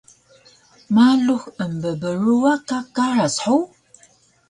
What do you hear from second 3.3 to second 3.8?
hug?